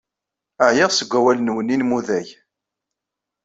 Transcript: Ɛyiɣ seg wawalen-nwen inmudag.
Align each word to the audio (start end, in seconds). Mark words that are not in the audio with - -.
Ɛyiɣ 0.67 0.89
seg 0.93 1.09
wawalen-nwen 1.13 1.73
inmudag. 1.75 2.27